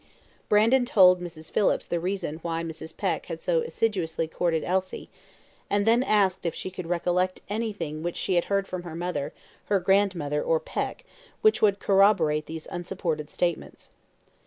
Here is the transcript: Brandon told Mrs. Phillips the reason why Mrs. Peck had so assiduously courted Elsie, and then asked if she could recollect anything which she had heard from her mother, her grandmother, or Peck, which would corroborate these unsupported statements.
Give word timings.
Brandon 0.49 0.83
told 0.83 1.21
Mrs. 1.21 1.51
Phillips 1.51 1.85
the 1.85 1.99
reason 1.99 2.37
why 2.41 2.63
Mrs. 2.63 2.97
Peck 2.97 3.27
had 3.27 3.39
so 3.39 3.59
assiduously 3.61 4.27
courted 4.27 4.63
Elsie, 4.63 5.11
and 5.69 5.85
then 5.85 6.01
asked 6.01 6.43
if 6.43 6.55
she 6.55 6.71
could 6.71 6.87
recollect 6.87 7.41
anything 7.49 8.01
which 8.01 8.17
she 8.17 8.33
had 8.33 8.45
heard 8.45 8.67
from 8.67 8.81
her 8.81 8.95
mother, 8.95 9.31
her 9.65 9.79
grandmother, 9.79 10.41
or 10.41 10.59
Peck, 10.59 11.05
which 11.41 11.61
would 11.61 11.77
corroborate 11.79 12.47
these 12.47 12.67
unsupported 12.71 13.29
statements. 13.29 13.91